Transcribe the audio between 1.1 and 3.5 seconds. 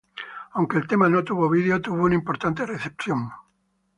tuvo video, tuvo una importante recepción.